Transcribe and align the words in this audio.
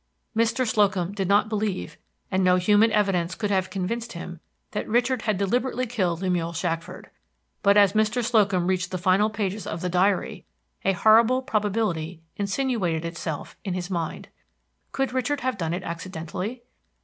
Mr. 0.35 0.65
Slocum 0.67 1.11
did 1.11 1.27
not 1.27 1.47
believe, 1.47 1.95
and 2.31 2.43
no 2.43 2.55
human 2.55 2.91
evidence 2.91 3.35
could 3.35 3.51
have 3.51 3.69
convinced 3.69 4.13
him, 4.13 4.39
that 4.71 4.87
Richard 4.89 5.21
had 5.21 5.37
deliberately 5.37 5.85
killed 5.85 6.21
Lemuel 6.23 6.53
Shackford; 6.53 7.11
but 7.61 7.77
as 7.77 7.93
Mr. 7.93 8.23
Slocum 8.23 8.65
reached 8.65 8.89
the 8.89 8.97
final 8.97 9.29
pages 9.29 9.67
of 9.67 9.81
the 9.81 9.89
diary, 9.89 10.43
a 10.83 10.93
horrible 10.93 11.43
probability 11.43 12.19
insinuated 12.35 13.05
itself 13.05 13.55
in 13.63 13.75
his 13.75 13.91
mind. 13.91 14.29
Could 14.91 15.13
Richard 15.13 15.41
have 15.41 15.55
done 15.59 15.71
it 15.71 15.83
accidentally? 15.83 16.63